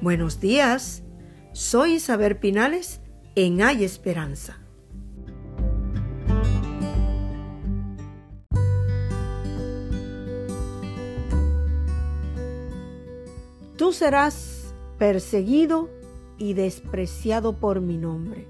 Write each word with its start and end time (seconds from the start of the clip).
Buenos 0.00 0.38
días, 0.38 1.02
soy 1.52 1.94
Isabel 1.94 2.36
Pinales 2.36 3.00
en 3.34 3.60
Hay 3.60 3.82
Esperanza. 3.82 4.60
Tú 13.76 13.92
serás 13.92 14.72
perseguido 14.98 15.90
y 16.38 16.52
despreciado 16.52 17.58
por 17.58 17.80
mi 17.80 17.96
nombre. 17.96 18.46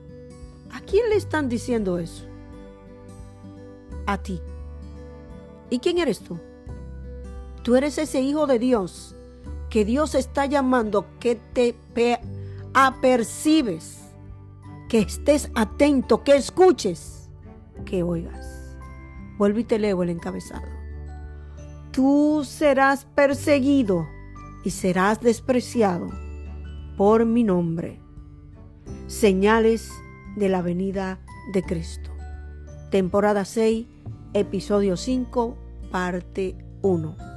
¿A 0.70 0.83
quién 0.83 1.09
le 1.09 1.16
están 1.16 1.48
diciendo 1.48 1.98
eso? 1.98 2.27
A 4.05 4.19
ti. 4.19 4.38
¿Y 5.70 5.78
quién 5.78 5.96
eres 5.96 6.20
tú? 6.20 6.38
Tú 7.62 7.74
eres 7.74 7.96
ese 7.96 8.20
hijo 8.20 8.46
de 8.46 8.59
Dios 8.59 9.15
que 9.70 9.84
Dios 9.84 10.14
está 10.14 10.46
llamando 10.46 11.06
que 11.20 11.36
te 11.36 11.77
apercibes, 12.74 13.98
que 14.88 15.00
estés 15.00 15.50
atento, 15.54 16.24
que 16.24 16.36
escuches, 16.36 17.30
que 17.84 18.02
oigas. 18.02 18.77
Vuelvo 19.36 19.60
y 19.60 19.64
te 19.64 19.78
leo 19.78 20.02
el 20.02 20.10
encabezado. 20.10 20.66
Tú 21.92 22.42
serás 22.44 23.04
perseguido 23.04 24.06
y 24.64 24.70
serás 24.70 25.20
despreciado 25.20 26.08
por 26.96 27.24
mi 27.24 27.44
nombre. 27.44 28.00
Señales 29.06 29.91
de 30.36 30.48
la 30.48 30.62
venida 30.62 31.20
de 31.52 31.62
Cristo. 31.62 32.10
Temporada 32.91 33.44
6, 33.44 33.86
episodio 34.34 34.96
5, 34.96 35.56
parte 35.91 36.56
1. 36.82 37.27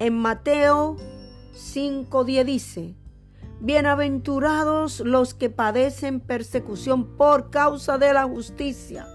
En 0.00 0.16
Mateo 0.16 0.96
5.10 1.52 2.44
dice, 2.46 2.94
Bienaventurados 3.60 5.00
los 5.00 5.34
que 5.34 5.50
padecen 5.50 6.20
persecución 6.20 7.18
por 7.18 7.50
causa 7.50 7.98
de 7.98 8.14
la 8.14 8.24
justicia, 8.24 9.06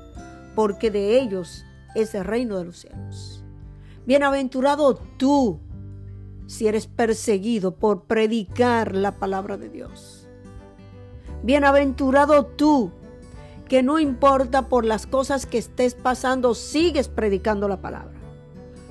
porque 0.53 0.91
de 0.91 1.19
ellos 1.19 1.65
es 1.95 2.13
el 2.13 2.23
reino 2.23 2.59
de 2.59 2.65
los 2.65 2.77
cielos. 2.77 3.43
Bienaventurado 4.05 4.93
tú 5.17 5.59
si 6.45 6.67
eres 6.67 6.85
perseguido 6.85 7.77
por 7.77 8.03
predicar 8.03 8.93
la 8.93 9.17
palabra 9.17 9.57
de 9.57 9.69
Dios. 9.69 10.29
Bienaventurado 11.41 12.45
tú 12.45 12.91
que 13.67 13.81
no 13.81 13.97
importa 13.97 14.69
por 14.69 14.85
las 14.85 15.07
cosas 15.07 15.47
que 15.47 15.57
estés 15.57 15.95
pasando, 15.95 16.53
sigues 16.53 17.09
predicando 17.09 17.67
la 17.67 17.81
palabra. 17.81 18.14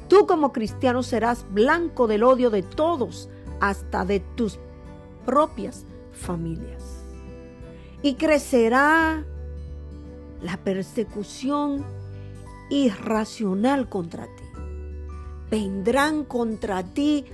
Tú 0.09 0.27
como 0.27 0.53
cristiano 0.53 1.03
serás 1.03 1.47
blanco 1.51 2.07
del 2.07 2.23
odio 2.23 2.51
de 2.51 2.63
todos, 2.63 3.29
hasta 3.61 4.05
de 4.05 4.21
tus 4.21 4.59
propias 5.25 5.87
familias. 6.13 7.05
Y 8.03 8.15
crecerá 8.15 9.25
la 10.43 10.59
persecución 10.59 11.85
irracional 12.69 13.89
contra 13.89 14.25
ti. 14.27 14.45
Vendrán 15.51 16.25
contra 16.25 16.83
ti 16.83 17.25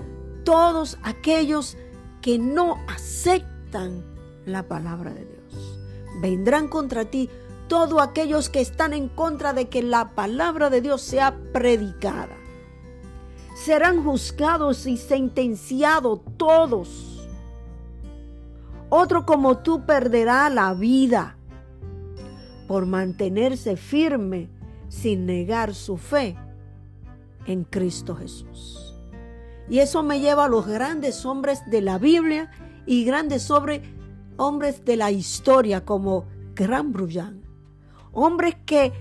todos 0.45 0.99
aquellos 1.03 1.77
que 2.23 2.39
no 2.39 2.77
aceptan 2.89 4.05
la 4.47 4.69
palabra 4.69 5.13
de 5.13 5.25
Dios. 5.25 5.81
Vendrán 6.21 6.69
contra 6.69 7.07
ti 7.07 7.29
todos 7.67 8.01
aquellos 8.03 8.49
que 8.49 8.61
están 8.61 8.93
en 8.93 9.09
contra 9.09 9.53
de 9.53 9.69
que 9.69 9.83
la 9.83 10.15
palabra 10.15 10.71
de 10.71 10.81
Dios 10.81 11.03
sea 11.03 11.37
predicada 11.53 12.37
serán 13.65 14.03
juzgados 14.03 14.87
y 14.87 14.97
sentenciados 14.97 16.21
todos. 16.39 17.29
Otro 18.89 19.27
como 19.27 19.59
tú 19.59 19.85
perderá 19.85 20.49
la 20.49 20.73
vida 20.73 21.37
por 22.67 22.87
mantenerse 22.87 23.77
firme 23.77 24.49
sin 24.89 25.27
negar 25.27 25.75
su 25.75 25.99
fe 25.99 26.39
en 27.45 27.65
Cristo 27.65 28.17
Jesús. 28.17 28.97
Y 29.69 29.81
eso 29.81 30.03
me 30.03 30.21
lleva 30.21 30.47
a 30.47 30.49
los 30.49 30.67
grandes 30.67 31.27
hombres 31.27 31.61
de 31.71 31.83
la 31.83 31.99
Biblia 31.99 32.51
y 32.87 33.05
grandes 33.05 33.51
hombres 33.51 34.85
de 34.85 34.97
la 34.97 35.11
historia 35.11 35.85
como 35.85 36.25
Gran 36.55 36.93
Brullán. 36.93 37.43
Hombres 38.13 38.57
que 38.65 38.93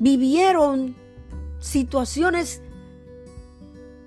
vivieron 0.00 0.96
situaciones 1.60 2.60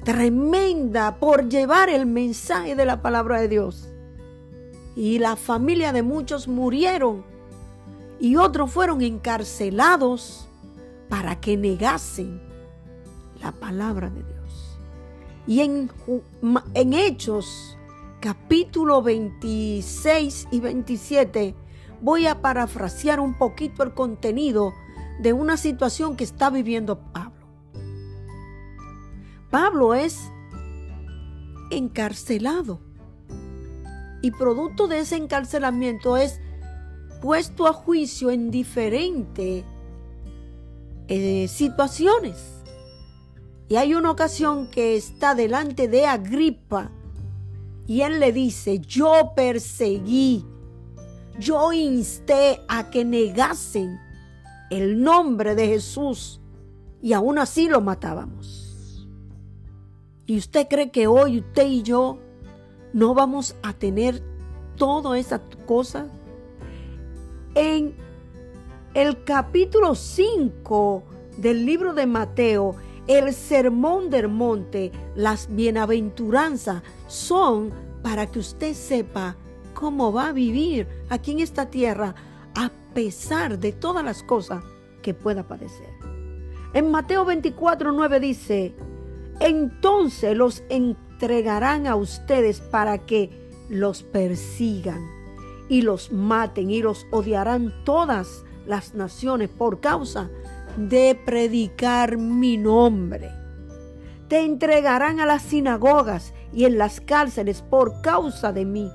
tremenda 0.03 1.17
por 1.17 1.49
llevar 1.49 1.89
el 1.89 2.05
mensaje 2.05 2.75
de 2.75 2.85
la 2.85 3.01
palabra 3.01 3.41
de 3.41 3.47
Dios. 3.47 3.89
Y 4.95 5.19
la 5.19 5.35
familia 5.35 5.91
de 5.91 6.03
muchos 6.03 6.47
murieron 6.47 7.23
y 8.19 8.35
otros 8.35 8.71
fueron 8.71 9.01
encarcelados 9.01 10.47
para 11.09 11.39
que 11.39 11.57
negasen 11.57 12.41
la 13.41 13.51
palabra 13.51 14.09
de 14.09 14.23
Dios. 14.23 14.79
Y 15.45 15.61
en, 15.61 15.91
en 16.73 16.93
Hechos 16.93 17.77
capítulo 18.21 19.01
26 19.01 20.47
y 20.51 20.59
27 20.61 21.55
voy 22.01 22.27
a 22.27 22.41
parafrasear 22.41 23.19
un 23.19 23.37
poquito 23.37 23.83
el 23.83 23.93
contenido 23.93 24.73
de 25.19 25.33
una 25.33 25.57
situación 25.57 26.15
que 26.15 26.23
está 26.23 26.49
viviendo 26.49 26.99
Pablo. 27.11 27.32
Pablo 29.53 29.93
es 29.93 30.31
encarcelado. 31.69 32.79
Y 34.23 34.31
producto 34.31 34.87
de 34.87 35.01
ese 35.01 35.15
encarcelamiento 35.15 36.17
es 36.17 36.39
puesto 37.21 37.67
a 37.67 37.73
juicio 37.73 38.31
en 38.31 38.49
diferentes 38.49 39.63
eh, 41.07 41.47
situaciones. 41.47 42.63
Y 43.69 43.75
hay 43.75 43.93
una 43.93 44.09
ocasión 44.09 44.71
que 44.71 44.95
está 44.95 45.35
delante 45.35 45.87
de 45.87 46.07
Agripa 46.07 46.89
y 47.85 48.01
él 48.01 48.19
le 48.19 48.31
dice, 48.31 48.79
yo 48.79 49.33
perseguí, 49.35 50.47
yo 51.37 51.71
insté 51.73 52.63
a 52.67 52.89
que 52.89 53.05
negasen 53.05 53.99
el 54.71 54.99
nombre 54.99 55.53
de 55.53 55.67
Jesús 55.67 56.41
y 57.03 57.13
aún 57.13 57.37
así 57.37 57.69
lo 57.69 57.81
matábamos. 57.81 58.62
¿Y 60.25 60.37
usted 60.37 60.67
cree 60.69 60.89
que 60.89 61.07
hoy 61.07 61.39
usted 61.39 61.67
y 61.67 61.83
yo 61.83 62.17
no 62.93 63.13
vamos 63.13 63.55
a 63.61 63.73
tener 63.73 64.23
toda 64.77 65.19
esa 65.19 65.41
cosa? 65.65 66.07
En 67.55 67.93
el 68.93 69.23
capítulo 69.25 69.95
5 69.95 71.03
del 71.37 71.65
libro 71.65 71.93
de 71.93 72.05
Mateo, 72.05 72.75
el 73.07 73.33
sermón 73.33 74.09
del 74.09 74.29
monte, 74.29 74.93
las 75.13 75.53
bienaventuranzas 75.53 76.83
son 77.07 77.71
para 78.01 78.27
que 78.27 78.39
usted 78.39 78.73
sepa 78.75 79.35
cómo 79.73 80.13
va 80.13 80.29
a 80.29 80.31
vivir 80.31 80.87
aquí 81.09 81.31
en 81.31 81.39
esta 81.39 81.69
tierra 81.69 82.15
a 82.55 82.71
pesar 82.93 83.59
de 83.59 83.73
todas 83.73 84.05
las 84.05 84.23
cosas 84.23 84.63
que 85.01 85.13
pueda 85.13 85.45
padecer. 85.45 85.89
En 86.73 86.91
Mateo 86.91 87.25
24, 87.25 87.91
9 87.91 88.19
dice, 88.21 88.73
entonces 89.39 90.35
los 90.37 90.63
entregarán 90.69 91.87
a 91.87 91.95
ustedes 91.95 92.61
para 92.61 92.99
que 92.99 93.29
los 93.69 94.03
persigan 94.03 95.01
y 95.69 95.81
los 95.81 96.11
maten 96.11 96.69
y 96.69 96.81
los 96.81 97.07
odiarán 97.11 97.73
todas 97.83 98.45
las 98.65 98.93
naciones 98.93 99.49
por 99.49 99.79
causa 99.79 100.29
de 100.77 101.19
predicar 101.25 102.17
mi 102.17 102.57
nombre. 102.57 103.31
Te 104.27 104.41
entregarán 104.41 105.19
a 105.19 105.25
las 105.25 105.43
sinagogas 105.43 106.33
y 106.51 106.65
en 106.65 106.77
las 106.77 107.01
cárceles 107.01 107.61
por 107.61 108.01
causa 108.01 108.51
de 108.51 108.65
mí. 108.65 108.91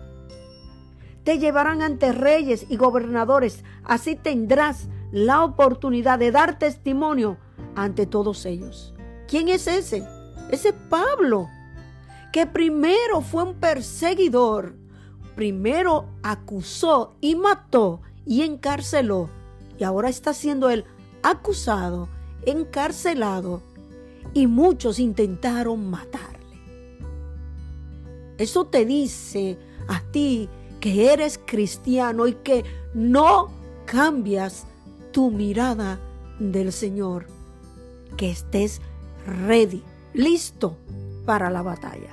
Te 1.24 1.38
llevarán 1.38 1.82
ante 1.82 2.12
reyes 2.12 2.66
y 2.68 2.76
gobernadores, 2.76 3.64
así 3.84 4.16
tendrás 4.16 4.88
la 5.12 5.44
oportunidad 5.44 6.18
de 6.18 6.32
dar 6.32 6.58
testimonio 6.58 7.38
ante 7.74 8.06
todos 8.06 8.46
ellos. 8.46 8.94
¿Quién 9.28 9.48
es 9.48 9.66
ese? 9.66 10.04
Ese 10.50 10.72
Pablo, 10.72 11.48
que 12.32 12.46
primero 12.46 13.20
fue 13.20 13.42
un 13.42 13.54
perseguidor, 13.54 14.74
primero 15.36 16.06
acusó 16.22 17.16
y 17.20 17.34
mató 17.34 18.00
y 18.24 18.42
encarceló, 18.42 19.28
y 19.78 19.84
ahora 19.84 20.08
está 20.08 20.32
siendo 20.32 20.70
él 20.70 20.84
acusado, 21.22 22.08
encarcelado, 22.46 23.62
y 24.32 24.46
muchos 24.46 24.98
intentaron 24.98 25.90
matarle. 25.90 26.38
Eso 28.38 28.66
te 28.66 28.84
dice 28.86 29.58
a 29.88 30.00
ti 30.12 30.48
que 30.80 31.12
eres 31.12 31.38
cristiano 31.44 32.26
y 32.26 32.34
que 32.34 32.64
no 32.94 33.50
cambias 33.84 34.66
tu 35.12 35.30
mirada 35.30 35.98
del 36.38 36.72
Señor, 36.72 37.26
que 38.16 38.30
estés 38.30 38.80
ready 39.26 39.82
listo 40.18 40.76
para 41.24 41.48
la 41.48 41.62
batalla. 41.62 42.10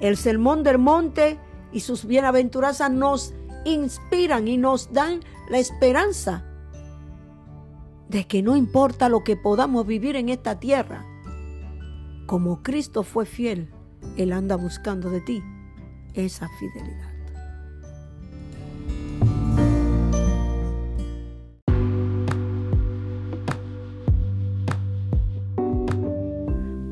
El 0.00 0.16
sermón 0.16 0.62
del 0.62 0.78
monte 0.78 1.40
y 1.72 1.80
sus 1.80 2.04
bienaventuranzas 2.04 2.90
nos 2.90 3.34
inspiran 3.64 4.46
y 4.46 4.58
nos 4.58 4.92
dan 4.92 5.20
la 5.48 5.58
esperanza 5.58 6.44
de 8.08 8.26
que 8.26 8.42
no 8.42 8.56
importa 8.56 9.08
lo 9.08 9.24
que 9.24 9.36
podamos 9.36 9.86
vivir 9.86 10.14
en 10.16 10.28
esta 10.28 10.60
tierra, 10.60 11.04
como 12.26 12.62
Cristo 12.62 13.02
fue 13.02 13.24
fiel, 13.24 13.70
Él 14.16 14.32
anda 14.32 14.56
buscando 14.56 15.10
de 15.10 15.22
ti 15.22 15.42
esa 16.14 16.48
fidelidad. 16.60 17.07